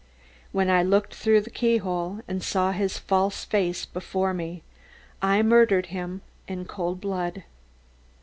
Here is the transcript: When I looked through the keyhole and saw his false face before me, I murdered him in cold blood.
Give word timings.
When 0.51 0.67
I 0.67 0.81
looked 0.81 1.13
through 1.13 1.41
the 1.41 1.51
keyhole 1.51 2.21
and 2.27 2.41
saw 2.41 2.71
his 2.71 2.97
false 2.97 3.45
face 3.45 3.85
before 3.85 4.33
me, 4.33 4.63
I 5.21 5.43
murdered 5.43 5.85
him 5.93 6.21
in 6.47 6.65
cold 6.65 6.99
blood. 6.99 7.43